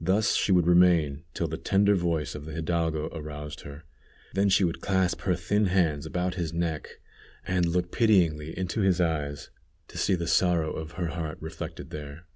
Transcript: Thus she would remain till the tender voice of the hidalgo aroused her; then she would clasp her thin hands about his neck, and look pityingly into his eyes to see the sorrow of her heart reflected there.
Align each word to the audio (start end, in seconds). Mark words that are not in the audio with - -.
Thus 0.00 0.34
she 0.34 0.50
would 0.50 0.66
remain 0.66 1.22
till 1.34 1.46
the 1.46 1.56
tender 1.56 1.94
voice 1.94 2.34
of 2.34 2.46
the 2.46 2.52
hidalgo 2.52 3.08
aroused 3.12 3.60
her; 3.60 3.84
then 4.34 4.48
she 4.48 4.64
would 4.64 4.80
clasp 4.80 5.20
her 5.20 5.36
thin 5.36 5.66
hands 5.66 6.04
about 6.04 6.34
his 6.34 6.52
neck, 6.52 6.98
and 7.46 7.66
look 7.66 7.92
pityingly 7.92 8.58
into 8.58 8.80
his 8.80 9.00
eyes 9.00 9.50
to 9.86 9.98
see 9.98 10.16
the 10.16 10.26
sorrow 10.26 10.72
of 10.72 10.94
her 10.98 11.10
heart 11.10 11.38
reflected 11.40 11.90
there. 11.90 12.26